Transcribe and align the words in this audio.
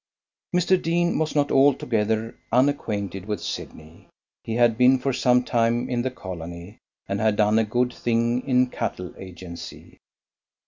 Mr. 0.55 0.81
Deane 0.81 1.19
was 1.19 1.35
not 1.35 1.51
altogether 1.51 2.35
unacquainted 2.51 3.25
with 3.25 3.39
Sydney. 3.39 4.07
He 4.43 4.55
had 4.55 4.75
been 4.75 4.97
for 4.97 5.13
some 5.13 5.43
time 5.43 5.87
in 5.91 6.01
the 6.01 6.09
colony, 6.09 6.79
and 7.07 7.19
had 7.21 7.35
done 7.35 7.59
a 7.59 7.63
good 7.63 7.93
thing 7.93 8.41
in 8.47 8.65
cattle 8.71 9.13
agency. 9.15 9.99